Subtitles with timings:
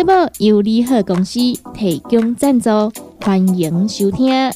[0.00, 1.38] 节目由利好公司
[1.74, 2.70] 提供赞助，
[3.20, 4.50] 欢迎收听。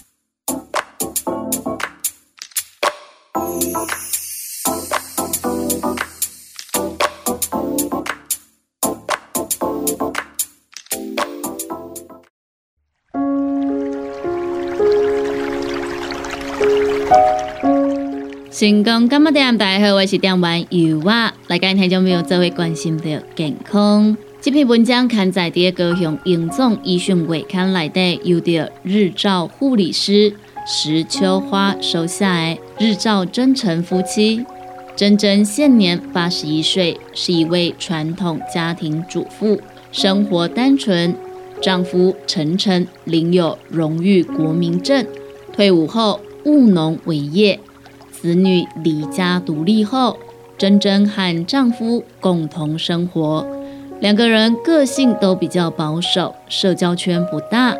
[18.50, 24.16] 成功干么店，大家好，我是店员尤娃，来跟听众朋友做位关心的健康。
[24.44, 30.34] 这篇文章刊载在高雄英总医讯月刊内底，由着日照护理师
[30.66, 34.44] 石秋花收下日照真诚夫妻。
[34.94, 39.58] 真真现年八十一岁，是一位传统家庭主妇，
[39.90, 41.16] 生活单纯。
[41.62, 45.06] 丈夫陈晨领有荣誉国民证，
[45.54, 47.58] 退伍后务农为业。
[48.10, 50.18] 子女离家独立后，
[50.58, 53.46] 真真和丈夫共同生活。
[54.04, 57.74] 两个人个性都比较保守，社交圈不大。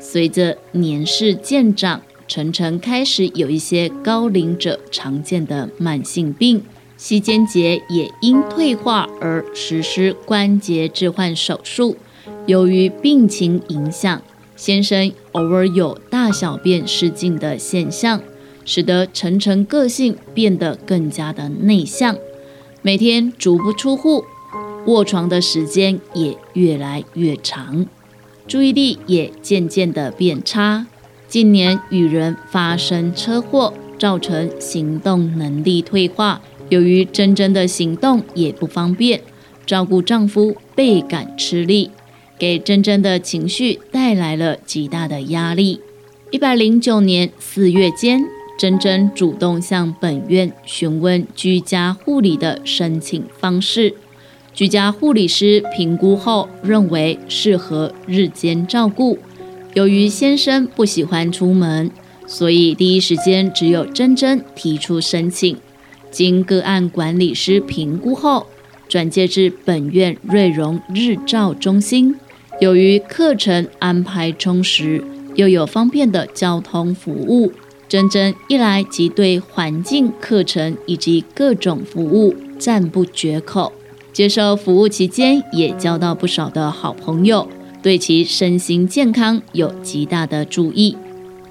[0.00, 6.62] 随着年事渐长，晨晨开始有一些高龄者常见的慢性病，
[6.96, 11.98] 膝关节也因退化而实施关节置换手术。
[12.46, 14.22] 由于病情影响，
[14.56, 18.22] 先生偶尔有大小便失禁的现象，
[18.64, 22.16] 使得晨晨个性变得更加的内向，
[22.80, 24.24] 每天足不出户。
[24.86, 27.86] 卧床的时间也越来越长，
[28.46, 30.86] 注意力也渐渐的变差。
[31.28, 36.40] 近年与人发生车祸，造成行动能力退化。
[36.68, 39.20] 由于真真的行动也不方便，
[39.66, 41.90] 照顾丈夫倍感吃力，
[42.38, 45.80] 给真真的情绪带来了极大的压力。
[46.30, 48.24] 一百零九年四月间，
[48.56, 53.94] 真真主动向本院询问居家护理的申请方式。
[54.56, 59.18] 居家护理师评估后认为适合日间照顾。
[59.74, 61.90] 由于先生不喜欢出门，
[62.26, 65.54] 所以第一时间只有珍珍提出申请。
[66.10, 68.46] 经个案管理师评估后，
[68.88, 72.16] 转介至本院瑞荣日照中心。
[72.58, 77.52] 由于课程安排充实，又有方便的交通服务，
[77.86, 83.70] 珍珍一来即对环境、课程以及各种服务赞不绝口。
[84.16, 87.46] 接受服务期间，也交到不少的好朋友，
[87.82, 90.96] 对其身心健康有极大的注意。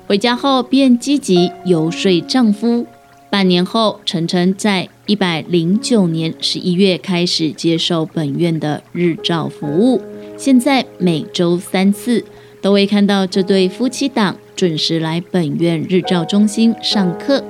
[0.08, 2.88] 回家后便积极游说丈夫。
[3.30, 10.02] 半年后，晨晨在一百零九年十一月开始接受本院的日照服务，
[10.36, 12.26] 现在每周三次
[12.64, 17.44] 都会看到这对夫妻档准时来本院日照中心上课。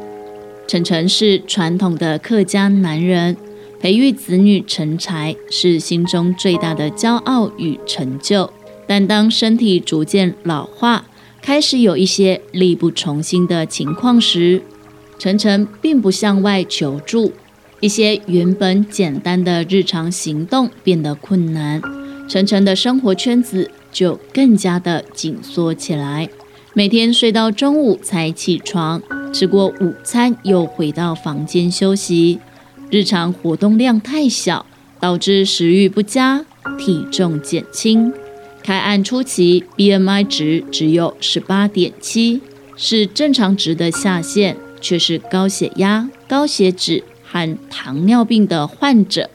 [0.67, 3.37] 晨晨是传统的客家男人。
[3.79, 8.49] 培育子女成才是心中最大的骄傲与成就，
[8.87, 11.05] 但当身体逐渐老化，
[11.41, 14.61] 开始有一些力不从心的情况时，
[15.19, 17.31] 晨晨并不向外求助，
[17.79, 21.81] 一些原本简单的日常行动变得困难，
[22.27, 26.27] 晨晨的生活圈子就更加的紧缩起来，
[26.73, 32.39] 每天睡到中午才起床，吃过午餐又回到房间休息。
[32.89, 34.65] 日常活动量太小，
[34.99, 36.45] 导致食欲不佳，
[36.77, 38.13] 体重减轻。
[38.63, 42.41] 开案初期，BMI 值只有十八点七，
[42.75, 49.29] 是正常值的下限，却是高血压、高血脂和糖尿病的患者，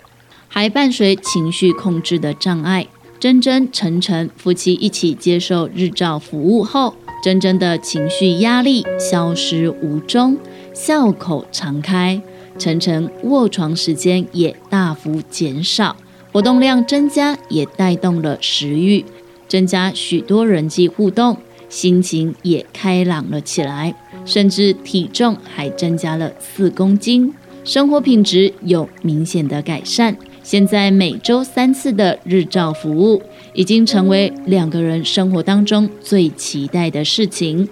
[0.49, 2.87] 还伴随情绪控制的障碍。
[3.19, 10.39] 真真、晨晨夫妻一起接受日照服务后，真真的情绪压力消失无踪，
[10.73, 12.21] 笑口常开。
[12.61, 15.97] 晨晨卧床时间也大幅减少，
[16.31, 19.03] 活动量增加也带动了食欲，
[19.49, 21.39] 增加许多人际互动，
[21.71, 23.95] 心情也开朗了起来，
[24.27, 27.33] 甚至体重还增加了四公斤，
[27.65, 30.15] 生活品质有明显的改善。
[30.43, 33.23] 现在每周三次的日照服务，
[33.55, 37.67] 已经成为两个人生活当中最期待的事情。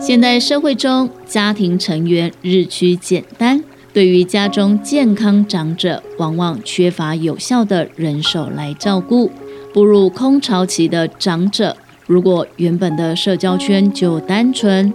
[0.00, 3.62] 现代社会中，家庭成员日趋简单。
[3.92, 9.30] 对于家中健康长者，往往缺乏有效的人手来照顾。
[9.72, 11.76] 步入空巢期的长者，
[12.06, 14.92] 如果原本的社交圈就单纯，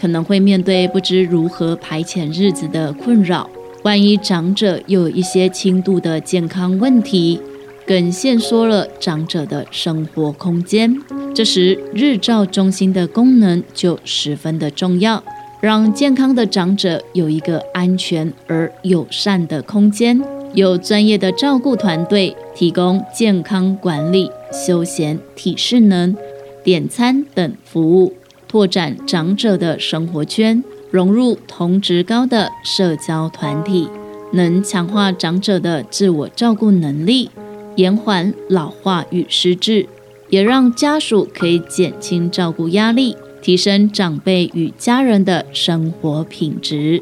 [0.00, 3.48] 可能会面对不知如何排遣日子的困扰。
[3.82, 7.40] 万一长者又有一些轻度的健康问题，
[7.86, 10.96] 更限缩了长者的生活空间。
[11.34, 15.22] 这时，日照中心的功能就十分的重要，
[15.60, 20.22] 让健康的长者有一个安全而友善的空间，
[20.54, 26.16] 有专业的照顾团队提供健康管理、休闲、体适能、
[26.62, 28.12] 点餐等服务，
[28.46, 30.62] 拓展长者的生活圈。
[30.92, 33.88] 融入同职高的社交团体，
[34.32, 37.28] 能强化长者的自我照顾能力，
[37.74, 39.86] 延缓老化与失智，
[40.30, 47.00] 也让家属可以减轻照顾压力，提升长辈与家人的生活品质。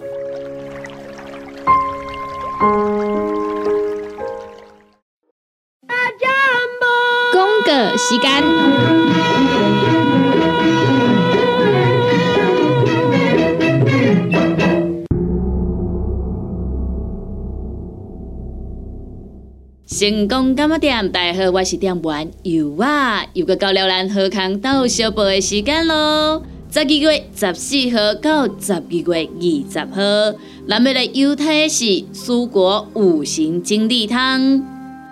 [19.96, 21.08] 成功干么店？
[21.12, 26.42] 大家好，我是店员尤啊，又个到了咱河康到小报的时间咯。
[26.68, 30.36] 十二月十四号到十二月二十号，
[30.68, 34.60] 咱要来犹太的是蔬果五行精力汤。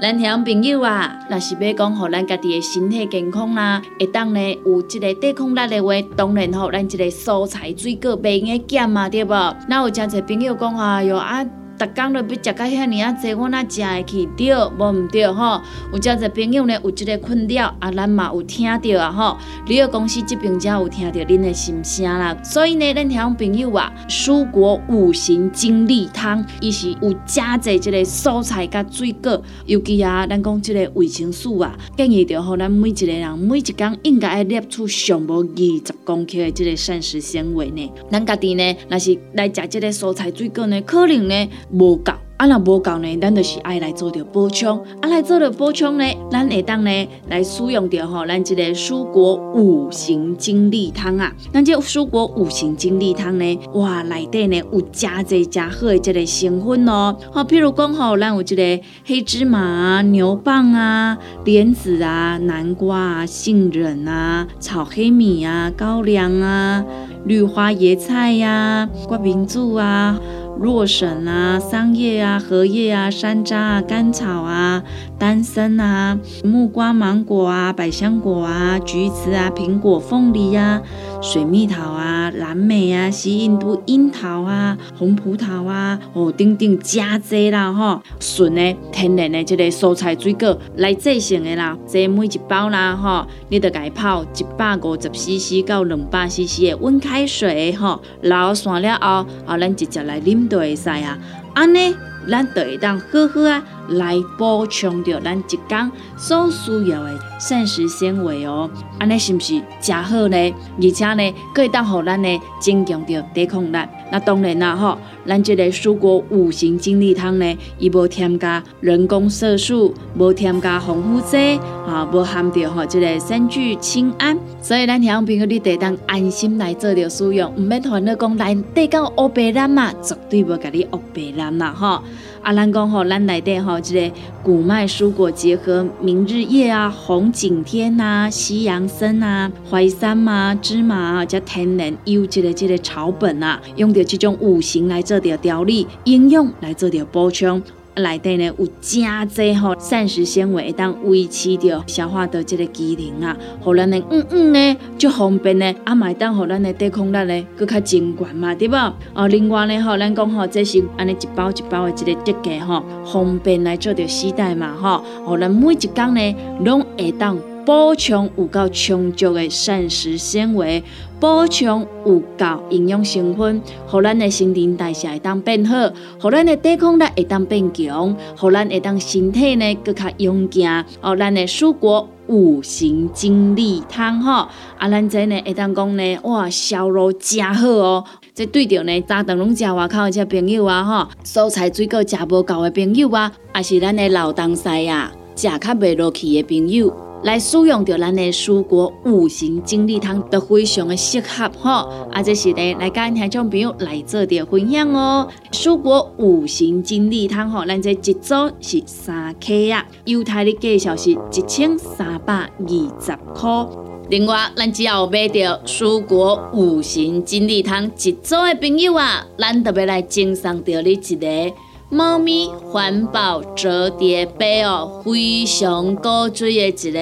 [0.00, 9.56] 咱听朋友啊，若是要讲互咱家己的身体健康啦，会当呢有即个抵抗力的话，当然吼，咱即个蔬菜水果袂用减嘛，对无？
[9.69, 11.46] 那有真侪朋友讲啊，哟啊。
[11.82, 14.26] 逐工都要食到遐尼啊济，我哪食会去？
[14.37, 15.61] 对，无毋对吼。
[15.93, 19.37] 有真侪朋友呢，有即个困扰，啊，咱嘛有听到啊吼。
[19.67, 22.37] 旅游公司这边才有听到恁的心声啦。
[22.44, 37.90] 所以呢，咱听朋友啊，蔬果五行精力汤，伊是有加济即个蔬菜甲水果，尤其啊，咱讲即个维生素啊，建议着吼咱每一个人每一工应该要摄取上无二十公克的即个膳食纤维呢。
[38.08, 41.49] 咱家己呢，若是来食即个蔬菜水果呢，可能呢。
[41.72, 58.62] 无够，啊若无够呢，咱就是爱来做着补充，啊来做着补充呢，咱会当呢来使用着吼，咱即个蔬果五行精力汤啊，咱这蔬果五行精力汤呢，哇内底呢有加济加好的即个成分哦，好，譬如讲吼，咱有即个
[59.06, 66.84] 黑芝麻啊、牛蒡啊、莲子啊、南瓜啊、杏仁啊、炒黑米啊、高粱啊、
[67.24, 70.20] 绿花椰菜呀、冠名柱啊。
[70.58, 74.82] 洛神啊、桑叶啊、荷叶啊、山楂啊、甘草啊、
[75.19, 80.81] 丹参啊、木瓜、芒果啊、百香果啊、橘子啊、苹果、凤梨呀、
[81.22, 100.42] 水蜜桃啊、蓝莓啊、西印度樱桃啊、红葡萄啊，哦，等等加济啦吼，纯的天然的这个蔬菜水果来制成的啦，这每一包啦吼，你得改泡一百五十 CC 到两百 CC 的温开水吼，捞散了后，后咱直接来啉。
[100.48, 101.16] 就会使啊，
[101.54, 101.94] 安尼
[102.28, 103.62] 咱就会当好好啊
[103.93, 110.55] 来补充着咱一天所需要的膳食纤维哦，安尼是毋是真好呢？
[110.81, 113.77] 而且呢，可以当互咱呢增强着抵抗力。
[114.11, 132.03] 那当然啦吼，咱这个蔬果五行精力汤呢，伊无添加人工色素，无添加防腐剂，啊，无含着吼这个三聚氰胺，所以咱听朋友你得当安心来做着使用，毋免烦恼讲来得到乌白蓝嘛，绝对无甲你乌白蓝啦吼。
[132.43, 147.63] 啊，咱讲吼，咱内底吼，即个谷麦蔬果结合明日夜啊、红景天呐、西洋参啊、淮山啊、芝麻啊，加天然优质的即个草本啊，用着即种五行来做着调理，应用来做着补充。
[147.96, 158.77] 内底呢有真多吼膳食纤维，会当维持着消化道这个机能啊，互咱的嗯嗯呢就方便呢，啊买当互咱的抵抗力呢更较增强嘛，对不？
[159.15, 167.37] 哦，另外呢吼，咱讲吼，这是安尼一包一包的这个设计吼，方便来做着携带嘛，吼，互咱每一工呢拢会当。
[167.64, 170.82] 补充有够充足的膳食纤维，
[171.20, 175.76] 补充有够营养成分，互咱的新陈代谢会当变好，
[176.20, 180.84] 互咱的抵抗力会当变强，互咱会当身体呢更较勇健。
[181.00, 188.04] 哦，咱的蔬果五行精力汤吼，啊，咱这呢会当讲呢，哇，销路真好哦。
[188.34, 197.11] 这对着呢，早顿拢食外口的这朋友啊，吼，蔬菜水果食无够的朋友啊，啊是咱的老东西啊，食较袂落去的朋友。
[197.22, 201.70] 来使用着咱的蔬果五行精力汤，都非常的适合吼。
[202.10, 205.29] 啊，这是呢来跟听众朋友来做点分享哦。
[205.52, 213.67] 蔬果五行精力汤吼，咱这一组是三克啊，犹太的介绍是一千三百二十块。
[214.10, 221.55] 另外，咱只要买到蔬果五行精力汤一组的朋友啊，咱特别来赠送到你一个
[221.93, 226.99] 猫咪环保折叠杯哦，非常高水的一个。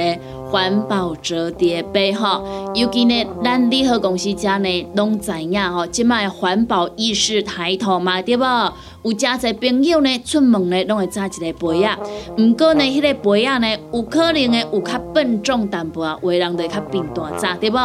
[0.50, 2.42] 环保折叠杯哈，
[2.74, 8.44] 尤其呢，咱利和公司家呢，拢知影吼，即卖环保意识抬头嘛，对不？
[9.02, 11.96] 有真侪朋友呢，出门呢，拢会揸一个杯啊。
[12.36, 17.78] 毋过呢，迄个杯啊呢，有可能呢，有较笨重淡薄啊，为人会较平大扎，对不？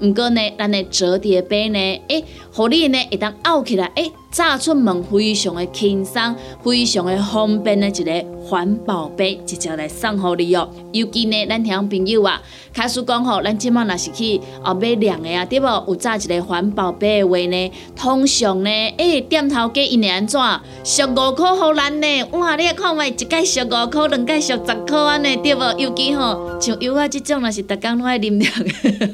[0.00, 4.10] 毋过呢，咱的折叠杯呢，诶，互你呢，会当拗起来，诶。
[4.28, 8.12] 炸出门非常的轻松，非常的方便的一个
[8.48, 10.68] 环保杯，直接来送互你哦。
[10.92, 12.40] 尤其呢，咱听朋友啊，
[12.72, 15.66] 开始讲吼，咱即满若是去哦买凉的啊，对无？
[15.88, 20.40] 有炸一个环保杯的话呢，通常呢，诶，店头价因会安怎？
[20.84, 22.24] 俗五块互咱呢？
[22.32, 25.78] 哇，你看卖一盖俗五块，两盖俗十块安尼，对无？
[25.78, 28.52] 尤其吼，像有啊，即种若是逐工拢爱啉凉，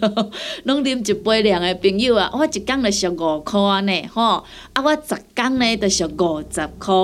[0.64, 4.92] 拢啉一杯凉的朋友啊，我一工就俗五块安尼，吼，啊我。
[5.04, 6.94] 十工呢，就是五十块，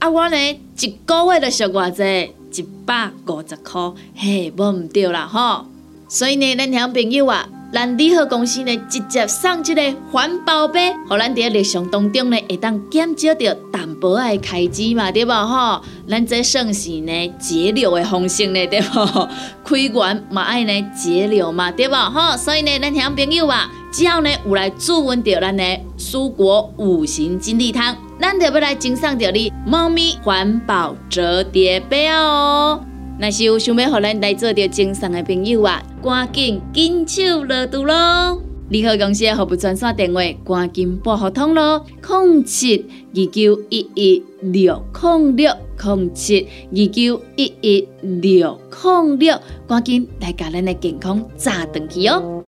[0.00, 0.36] 啊，我呢
[0.80, 5.66] 一个月就收偌济，一百五十块，嘿，无毋对啦吼。
[6.08, 15.82] 所以呢，咱听朋友啊，咱利好公司呢，直接送一个环保杯，互咱伫日常当中呢，会当减少着淡薄仔开支嘛，对无吼？
[16.08, 19.28] 咱这算是呢节流的方式呢，对无？
[19.62, 22.34] 开源嘛爱呢节流嘛，对无吼？
[22.38, 23.70] 所以呢，咱听朋友啊。
[23.92, 25.64] 只要呢有来注文着咱的
[25.98, 32.84] 蔬果五行精力汤，咱就要来赠送着你猫咪环保折叠杯哦。
[33.18, 38.40] 若是有想要和咱来做着赠送的朋友啊，赶紧紧手热度咯！
[38.68, 52.44] 联合公司的服务专线电话，赶紧拨合通咯，零七二九一一六零六零七二九一一六零六，赶紧来甲咱的健康炸登去哦！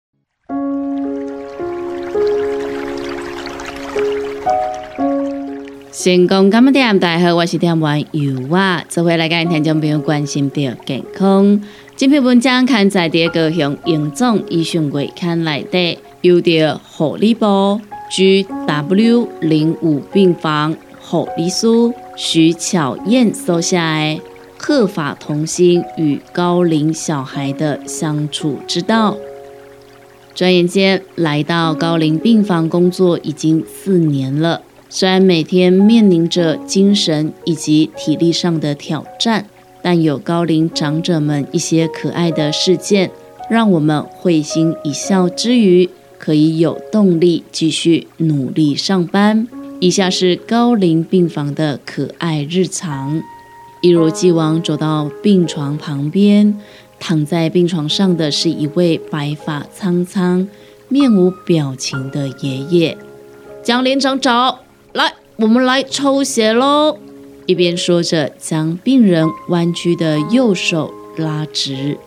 [5.99, 6.99] 成功干么点？
[6.99, 8.85] 大家好，我是点玩油啊！
[8.87, 11.59] 这回来跟听众朋友关心到健康。
[11.95, 21.65] 这篇文章刊载在高雄荣总医学会刊内底，由着护理部 G W 零五病房护理师
[22.15, 23.81] 徐巧燕所写的
[24.55, 29.13] 《合法童心与高龄小孩的相处之道》。
[30.35, 34.61] 转眼间来到高龄病房工作已经四年了。
[34.89, 39.45] 虽然每天面临着精神以及体力上的挑战，
[39.81, 43.11] 但有高龄长者们一些可爱的事件，
[43.49, 49.47] 让我们会心一笑之余，可以有动力继续努力上班。
[49.79, 53.21] 以下是高龄病房的可爱日常：
[53.81, 56.57] 一如既往走到病床旁边，
[56.97, 60.47] 躺在病床上的是一位白发苍苍、
[60.87, 62.97] 面无表情的爷爷。
[63.61, 64.61] 将连长找。
[64.97, 66.97] 来，我们来抽血喽！
[67.45, 71.99] 一边说着，将病人弯曲的右手拉直，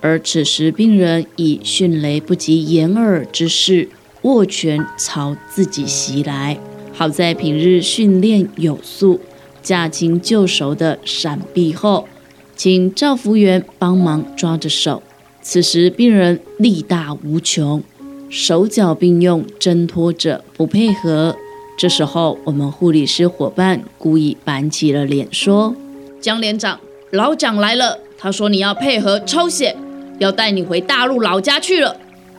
[0.00, 3.88] 而此时病人以迅雷不及掩耳之势
[4.22, 6.56] 握拳朝自己袭来。
[6.92, 9.18] 好在平日训练有素，
[9.60, 12.06] 驾轻就熟的闪避后，
[12.54, 15.02] 请赵福员帮忙抓着手。
[15.42, 17.82] 此时病人力大无穷，
[18.30, 21.34] 手脚并用挣脱着，不配合。
[21.76, 25.76] 这时候，我们护理师伙伴故意板起了脸，说
[26.20, 26.80] ：“江连长，
[27.10, 27.98] 老蒋来了。
[28.16, 29.76] 他说你要配合抽血，
[30.18, 31.94] 要带你回大陆老家去了。”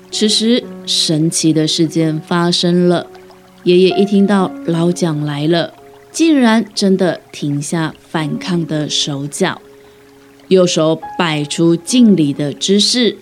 [0.10, 3.06] 此时，神奇的事件发生了。
[3.63, 5.74] 爷爷一听到老蒋来了，
[6.12, 9.62] 竟然真的停下反抗的手脚，
[10.48, 13.17] 右手摆出敬礼的姿势，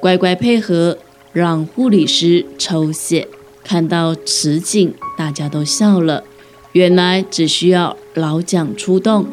[0.00, 0.96] 乖乖配合，
[1.32, 3.28] 让护理师抽血。
[3.68, 6.24] 看到此景，大家都笑了。
[6.72, 9.26] 原来只需要老蒋出动，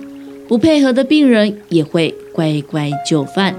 [0.45, 3.55] 不配合的病人也会乖乖就范。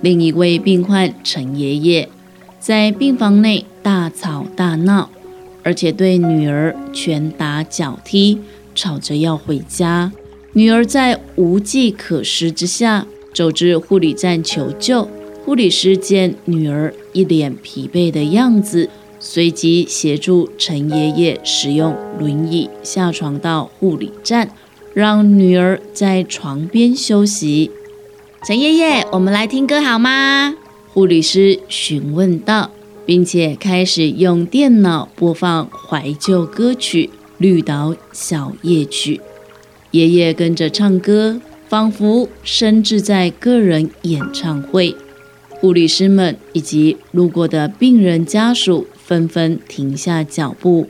[0.00, 2.08] 另一位病患陈爷爷
[2.58, 5.10] 在病房内大吵大闹，
[5.62, 8.38] 而且对女儿拳打脚踢，
[8.74, 10.10] 吵着要回家。
[10.54, 15.06] 女儿在无计可施之下，走至护理站求救。
[15.44, 18.88] 护理师见女儿一脸疲惫的样子。
[19.22, 24.50] 随即协助陈爷爷使用轮椅下床到护理站，
[24.94, 27.70] 让女儿在床边休息。
[28.42, 30.56] 陈爷爷，我们来听歌好吗？
[30.88, 32.70] 护理师询问道，
[33.04, 39.16] 并且开始用电脑播放怀旧歌曲《绿岛小夜曲》。
[39.90, 44.96] 爷爷跟着唱歌，仿佛身置在个人演唱会。
[45.50, 50.88] 护理师们以及路过的病人家属纷纷停下脚步，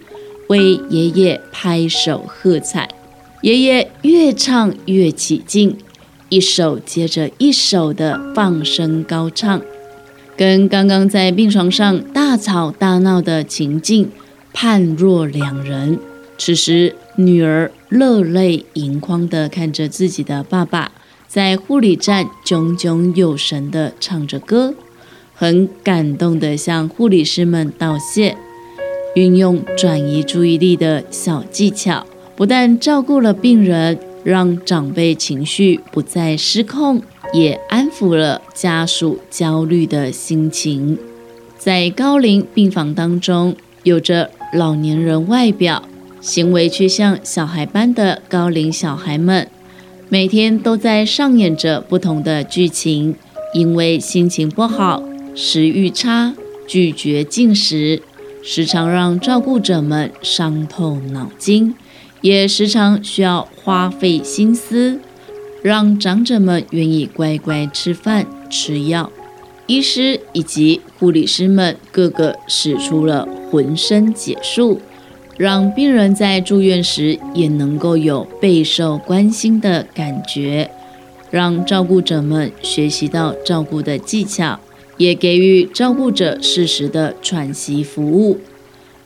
[0.48, 2.86] 为爷爷拍手喝彩。
[3.40, 5.78] 爷爷越唱越起劲，
[6.28, 9.62] 一首接着一首的放声高唱，
[10.36, 14.10] 跟刚刚在病床上大吵大闹的情境
[14.52, 15.98] 判若两人。
[16.36, 20.92] 此时，女儿热泪盈眶地看着自己的爸爸。
[21.26, 24.74] 在护理站炯炯有神地唱着歌，
[25.40, 28.37] 很感动地向护理师们道谢，
[29.14, 32.06] 运用转移注意力的小技巧，
[32.37, 37.00] 不但照顾了病人，让长辈情绪不再失控，
[37.32, 40.99] 也安抚了家属焦虑的心情。
[41.56, 45.82] 在高龄病房当中，有着老年人外表、
[46.20, 49.49] 行为却像小孩般的高龄小孩们。
[50.11, 53.14] 每天都在上演着不同的剧情，
[53.54, 55.02] 因为心情不好、
[55.42, 56.35] 食欲差、
[56.66, 58.02] 拒绝进食，
[58.42, 61.75] 时常让照顾者们伤透脑筋，
[62.20, 65.00] 也时常需要花费心思，
[65.62, 69.11] 让长者们愿意乖乖吃饭、吃药。
[69.66, 74.82] 医师以及护理师们个个使出了浑身解数。
[75.38, 80.70] 让病人在住院时也能够有备受关心的感觉，
[81.30, 84.61] 让照顾者们学习到照顾的技巧，
[85.00, 88.38] 也给予照顾者适时的喘息服务。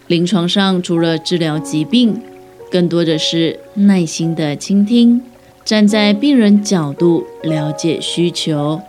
[0.09, 2.21] 临床上除了治疗疾病，
[2.69, 5.23] 更多的是耐心的倾听，
[5.65, 8.81] 站在病人角度了解需求，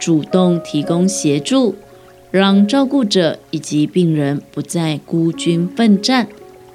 [0.00, 1.76] 主动提供协助，
[2.32, 6.26] 让照顾者以及病人不再孤军奋战。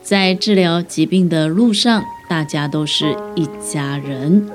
[0.01, 4.49] 在治疗疾病的路上，大家都是一家人。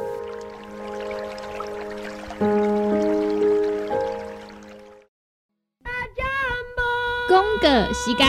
[8.04, 8.26] 时间。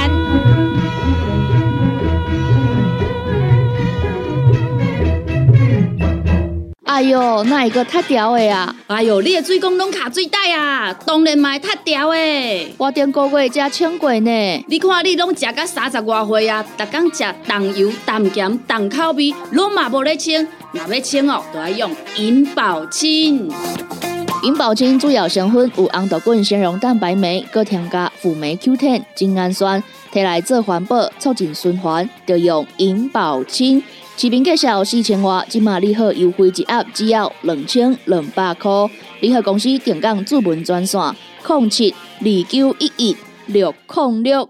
[6.86, 8.76] 哎哟，那一个太屌的呀！
[8.88, 12.76] 哎哟，你的水工拢卡水袋啊，当然嘛太屌的。
[12.78, 14.66] 我顶个月才称过呢。
[14.68, 20.46] 你看你拢食到三十外岁啊，逐工食重油、重咸、重口味，拢嘛无咧称。
[20.74, 23.50] 若要称哦，都要用银保清。
[24.42, 33.84] 银保清主要成分有红豆滚、纤溶蛋白酶，搁添加辅酶 Q10、精氨酸，摕来做环保、促进循环，就用银保清。
[34.16, 38.72] 市面介绍四千瓦，今马利好优惠一盒只要两千两百块。
[39.20, 41.02] 利好公司定岗主文专线：
[41.46, 44.50] 零七二九一一六零六。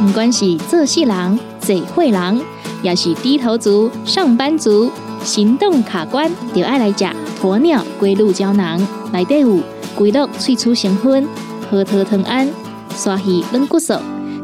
[0.00, 2.40] 不管是做事人、嘴会人，
[2.82, 4.90] 也是低头族、上班族，
[5.24, 7.04] 行动卡关，就爱来吃
[7.42, 8.80] 鸵鸟龟鹿胶囊。
[9.12, 9.60] 内底有
[9.94, 11.26] 龟鹿萃取成分，
[11.70, 12.48] 核桃藤胺、
[12.94, 13.94] 刷鱼软骨素，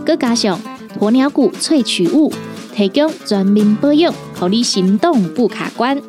[0.05, 0.59] 佮加上。
[1.01, 2.33] 鸵鸟骨萃取物，
[2.73, 6.01] 提供全面保养，让你行动不卡关。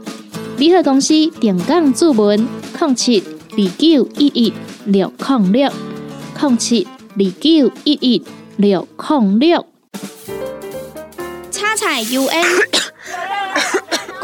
[0.58, 2.48] 联合公司定岗注文：
[2.80, 4.54] 零七二九一一
[4.86, 5.72] 六零六
[6.40, 8.24] 零七二九一一
[8.58, 9.66] 六零六。
[11.50, 12.46] 叉彩 U N，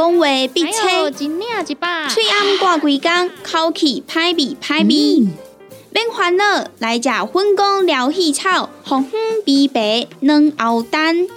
[0.01, 0.71] 讲话必清，
[1.13, 5.27] 嘴暗挂几工，口气歹味歹味。
[5.91, 11.27] 免烦恼，来食粉工疗气草，红粉枇杷软藕丹，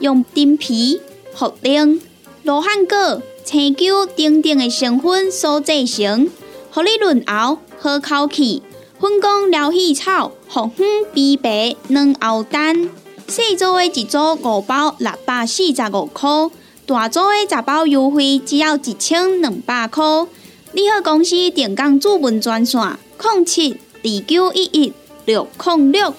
[0.00, 1.00] 用丁皮、
[1.34, 1.98] 茯苓、
[2.42, 6.28] 罗汉果、青椒等等的成分所制成，
[6.70, 8.62] 互你润喉好口气。
[9.00, 12.90] 粉工疗气草，红粉枇杷软藕丹，
[13.26, 16.28] 四组的一组五包六百四十五块，
[16.90, 20.04] 大组的十包优惠只要一千两百块。
[20.72, 22.80] 你好，公司电工主文专线：
[23.22, 23.76] 零七。
[24.02, 24.92] 二九一一
[25.24, 26.12] 六零六，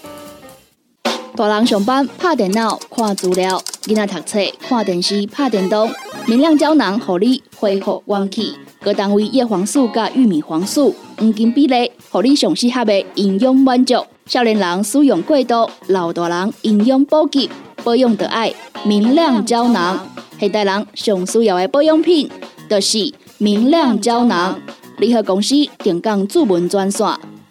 [1.35, 5.91] 大人上班拍电脑看资料，囡仔读册看电视拍电动。
[6.25, 8.55] 明亮胶囊，合你恢复元气。
[8.81, 13.95] 各单位叶黄素加玉米黄素黄金比例，合你上适合的营养满足。
[14.25, 17.49] 少年人使用过度，老大人营养补给，
[17.83, 20.07] 保养的爱明亮胶囊。
[20.39, 22.29] 现代人上需要的保养品，
[22.69, 24.59] 就是明亮胶囊。
[24.97, 27.07] 联合公司定岗主文专线。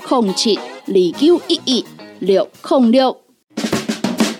[0.08, 1.84] 零七二九一一
[2.20, 3.16] 六零六。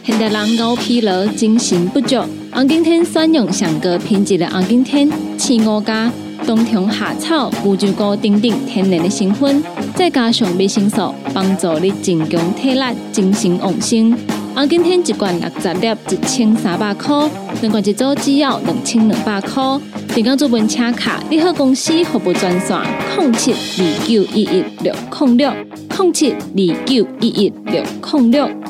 [0.02, 2.16] 现代人熬疲劳、精神不足，
[2.52, 6.10] 红景天选用上个品质的红景天，青五加
[6.46, 9.62] 冬虫夏草、乌鸡菇等等天然的成分，
[9.94, 14.39] 再加上维生素，帮助你增强体力、精神旺盛。
[14.54, 17.28] 红景天一罐六十粒，一千三百块；
[17.62, 19.62] 两罐一组只要两千两百块。
[20.14, 22.78] 订购做本车卡，你好公司服务专线：
[23.16, 25.52] 零七二九一一六零六
[25.96, 27.82] 零七二九一一六
[28.12, 28.69] 零六。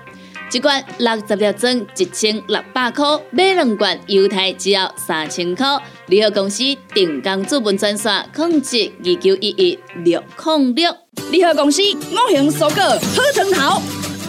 [0.53, 5.65] 一罐六十粒装，一千六百块；买两罐，犹太只要三千块。
[6.07, 6.61] 联合公司
[6.93, 10.93] 定岗资本专线：控制二九一一六零六。
[11.31, 13.81] 联合公司五行蔬果好成头，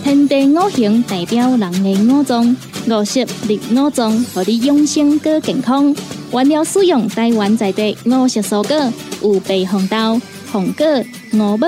[0.04, 2.56] 天地五行代表人的五脏，
[2.88, 5.92] 五色绿五脏，让你养生更健康。
[6.32, 10.20] 原料使用台湾在地五色蔬果，有白红豆、
[10.52, 10.86] 红果、
[11.32, 11.66] 五宝、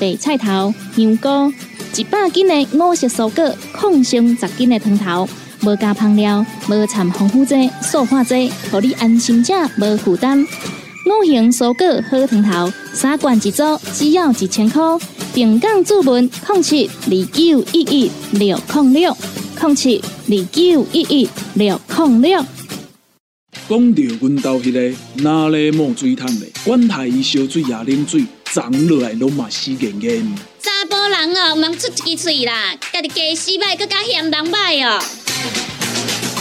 [0.00, 1.52] 白菜头、香菇。
[1.96, 5.28] 一百斤的五色蔬果，抗性十斤的汤头，
[5.62, 10.40] 无加香料，无掺防腐剂、塑化剂，让你安心吃，无负担。
[10.40, 14.80] 五行蔬果好汤头，三罐一组，只要一千块。
[15.34, 19.16] 平港注文：零七二九一一六零六
[19.60, 22.44] 零七二九一一六零六。
[23.68, 30.34] 讲到阮兜迄个哪里冒水桶的，管他伊烧水也冷水，长落来拢嘛死严严。
[30.60, 35.00] 查甫人哦，毋通出一支喙啦，家己家死歹，更加嫌人歹哦。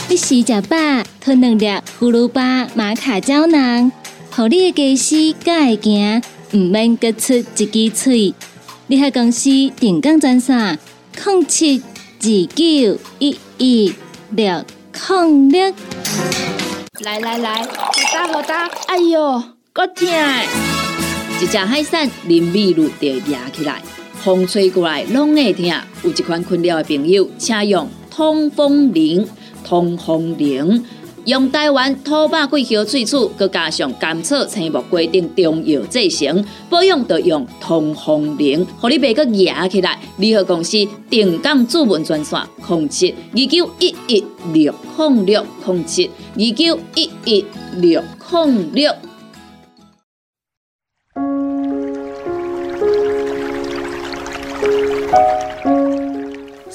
[0.10, 0.76] 你食食饱，
[1.22, 1.68] 吞两粒
[2.00, 3.92] 葫芦巴、马卡胶囊，
[4.32, 8.34] 互你的家洗才会行，毋免各出一支喙。
[8.88, 10.80] 你喺公司定岗专线：
[11.24, 11.84] 零七
[12.22, 13.94] 二九一一
[14.32, 14.66] 六
[15.10, 15.74] 零六。
[17.02, 20.08] 来来来，好打好打，哎哟，够痛！
[21.42, 23.82] 一只海扇淋米露就压起来。
[24.16, 25.66] 风吹过来拢会疼，
[26.04, 29.26] 有一款困扰的朋友，请用通风铃。
[29.64, 30.84] 通风铃
[31.26, 39.98] 用台湾土八桂香萃取，佮加上甘草、青木规定中药制成，保养要用通风铃，互你袂佮压起来。
[40.18, 47.46] 联合公司定岗主文专线：零七二九一一六零六零七二九一一
[47.78, 48.94] 六零六。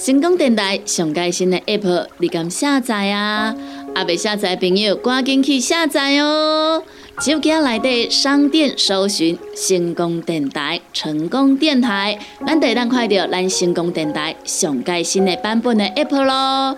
[0.04, 3.56] 成功电台上盖新的 App，你敢下载啊？
[3.94, 6.82] 阿未下载朋友，赶紧去下载哦！
[7.20, 16.76] 手机内底商店搜寻“成功电台”，成功电台，咱得咱快到咱成功电台上盖新的版本的 App 咯。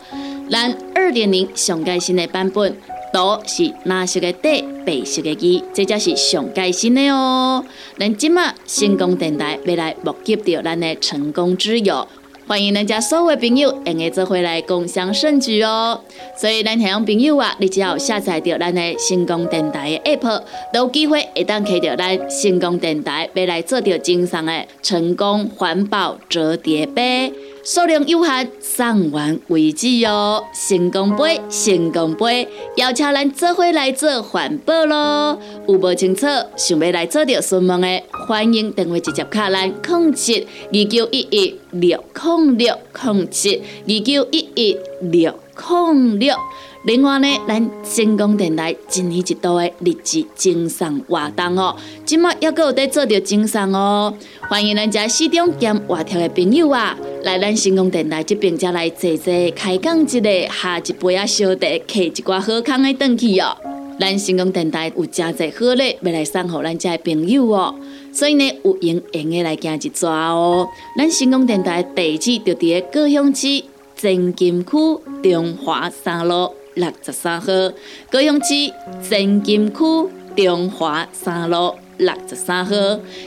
[0.48, 2.76] 咱二点零上盖新的版本，
[3.12, 7.64] 都是蓝色的底，白色的字，这才是上盖新的哦。
[7.98, 12.06] 咱今麦成功电台要来募集到咱的成功之友。
[12.48, 15.98] 欢迎咱家所有朋友用下做回来共享盛举哦！
[16.36, 27.32] 所以咱听众朋友啊，你只要下载到咱的星光电台的 app，都有机会会当开到咱星光电台要来做着精上的成功环保折叠杯。
[27.66, 30.40] 数量有限，送完为止哦！
[30.54, 35.36] 成功杯，成功杯，邀请咱做伙来做环保咯！
[35.66, 46.36] 有无清楚想要来做着询问的，欢迎电话直接卡咱零七二九一一六零六零七二九一一六零六。
[46.86, 63.56] 另外呢，咱成功电台一年一度的日子精送活动哦，今麦还有在做着精送哦，欢迎咱家市中兼外头的朋友啊，来咱成功电台这边才来坐坐，开讲一个，下一杯啊小茶，摕一寡好康的回去哦。
[63.98, 67.74] 咱成功电台有真侪好礼要来送给咱家的朋友哦，
[68.12, 70.68] 所以呢，有闲闲的来行一抓哦。
[70.96, 73.64] 咱成功电台地址就伫个高雄市
[73.96, 74.70] 真金区
[75.28, 76.52] 中华三路。
[76.76, 77.46] 六十三号，
[78.10, 78.72] 高雄市
[79.08, 79.80] 真金区
[80.36, 82.74] 中华三路六十三号。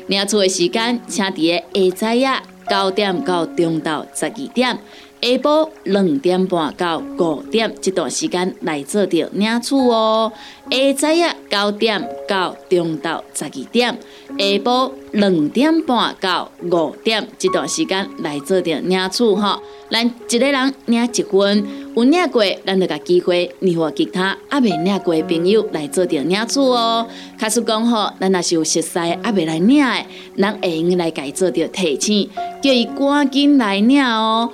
[0.07, 4.79] 领取的时间，请伫个下早啊九点到中昼十二点，
[5.21, 10.31] 下晡两点半到五点这段时间来做着领取哦。
[10.71, 13.97] 下早啊九点到中昼十二点，
[14.37, 19.59] 下晡两点半到五点这段时间来做着领取吼。
[19.91, 27.05] 咱一个人领一份，有领过，咱就甲机会领互其他还未领过的朋友来做着领取哦。
[27.37, 30.05] 卡实讲吼，咱若是有熟悉还未来领的，
[30.37, 32.29] 咱会用来改做着提醒，
[32.61, 34.51] 叫伊赶紧来领哦。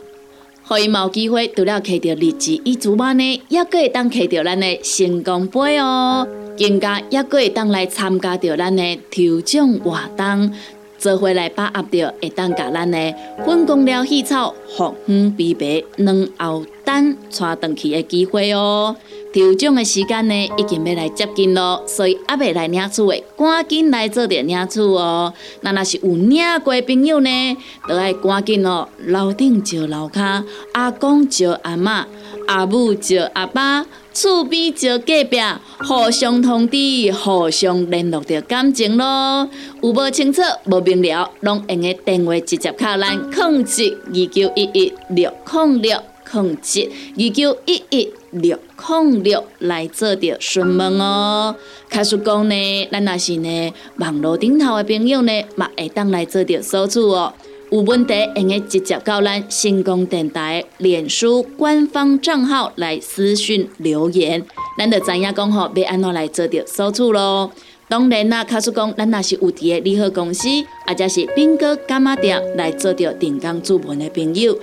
[0.67, 6.28] 可以冇机会除了摕到日子，伊主办呢，也可会当摕到咱的成功杯哦。
[6.58, 10.51] 更加也可会当来参加着咱的抽奖活动，
[10.97, 13.13] 做回来把握着会当甲咱的
[13.45, 18.95] 分工了喜草、红黄碧白两后单带回去的机会哦。
[19.35, 25.33] 抽奖的时间呢，已经要来接近咯，所以还未来领取的，赶紧来做点领取哦。
[25.59, 32.05] 那若是有领过的朋友呢，都爱赶紧哦，楼顶招楼骹，阿公招阿嬷，
[32.47, 35.37] 阿母招阿爸，厝边招隔壁，
[35.79, 36.77] 互相通知，
[37.11, 39.49] 互相联络着感情咯。
[39.81, 46.01] 有无清楚、无明了，拢用个电话直接敲咱控制二九一一六控六
[46.35, 48.09] 控制二九一一。
[48.31, 51.55] 六控六来做着询问哦。
[51.89, 57.33] 卡叔讲呢，咱若是呢网络顶头的朋友呢，嘛会当来做着搜助哦。
[57.71, 64.43] 有问题，用个直接到咱星光电台脸书官方账号来私讯留言，
[64.77, 67.49] 咱就知影讲吼要安怎来做着搜助咯。
[67.87, 70.49] 当然啦，卡叔讲，咱若是有伫个利好公司，
[70.87, 74.57] 或者是兵哥干妈店来做着定岗主文的朋友。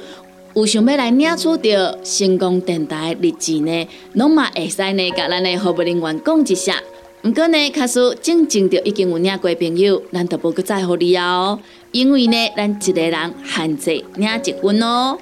[0.55, 6.79] 有想要来领取到成功电台的日志呢，拢嘛会使呢，甲咱的服务人员讲一下。
[7.23, 11.59] 毋过呢，卡数正正着已经有领过的朋友，咱都无搁再互你哦。
[11.93, 15.17] 因为呢，咱一个人限制领一份哦。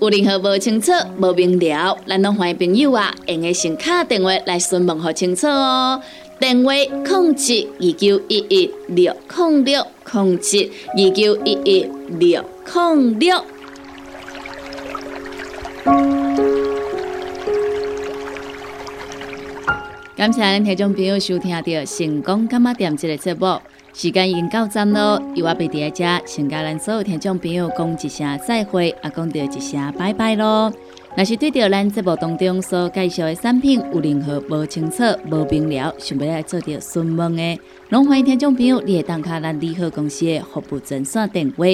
[0.00, 5.98] 有任何无清楚、无明了，咱拢欢迎朋友啊，用个先卡电话来询问好清楚哦。
[6.38, 6.74] 电话：
[7.08, 11.86] 控七二九一一六控六控七二九一一
[12.18, 13.42] 六控六。
[20.16, 23.60] 感谢咱听众朋友收听到成功干妈店这个节目，
[23.92, 25.20] 时间已经到站了。
[25.34, 30.72] 由我贝伫遮，先甲咱所有听众朋友讲一声再会，也讲到一声拜拜喽。
[31.16, 41.64] 若是对着咱节目当中所介绍的产品有任何无清楚、无明了，想要来做着询问的，拢欢迎听众朋友你会打卡咱利好公司的服务专线电话，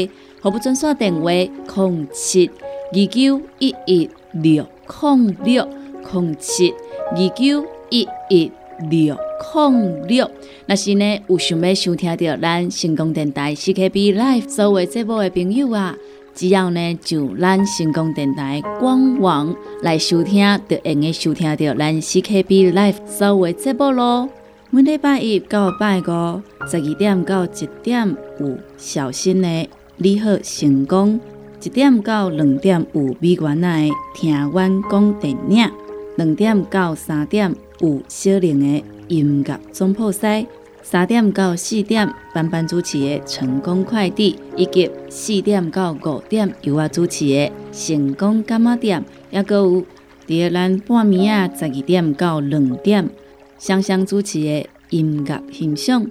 [0.43, 2.51] 服务专线电话：零七
[2.93, 4.67] 二九一一六
[5.01, 5.67] 零六
[6.13, 6.75] 零七
[7.13, 8.53] 二九一一
[8.91, 9.17] 六
[9.55, 10.31] 零六。
[10.67, 15.97] 若是呢有想要收听到咱成功电台 CKB Life 所有节目的朋友啊，
[16.35, 24.29] 只要呢就咱成功电台官网来收听，就用收听到咱 CKB Life 所有节目咯。
[24.71, 31.21] 每礼拜一到礼拜五十二点到一点有小新的你好成功。
[31.63, 33.69] 一点到两点有美元的
[34.15, 35.71] 听阮讲电影，
[36.17, 40.47] 两点到三点有小玲的音乐总铺西，
[40.91, 49.85] 三点到四点班班主持的成功快递，以及四点到五点由我主持的成功干妈店，也阁有
[50.27, 53.09] 第二咱半暝啊十二点到两点
[53.57, 56.11] 香香主持的音乐欣赏，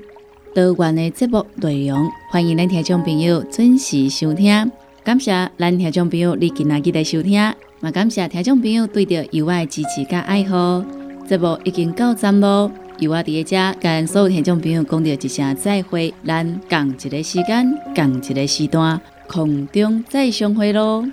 [0.56, 4.72] 多元的节目内容，欢迎咱听众朋友准时收听。
[5.04, 7.34] 感谢咱听众朋友你今仔日来收听，
[7.82, 10.82] 也感谢听众朋友对着有爱支持甲爱好。
[11.28, 21.06] 节目已经到站咯，由我伫遮跟所有听众朋友讲着一声再会，咱共一个时间，共一个时段，空中再相会咯。